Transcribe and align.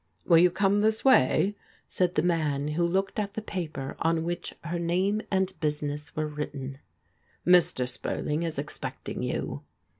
"Will 0.25 0.39
you 0.39 0.49
come 0.49 0.79
this 0.79 1.05
way?" 1.05 1.53
said 1.87 2.15
the 2.15 2.23
man 2.23 2.69
who 2.69 2.83
looked 2.87 3.19
at 3.19 3.33
the 3.33 3.41
paper 3.43 3.95
on 3.99 4.23
which 4.23 4.51
her 4.63 4.79
name 4.79 5.21
and 5.29 5.53
business 5.59 6.15
were 6.15 6.25
writ 6.27 6.53
ten." 6.53 6.79
Mr. 7.45 7.87
Spurling 7.87 8.41
is 8.41 8.57
expecting 8.57 9.21
you." 9.21 9.61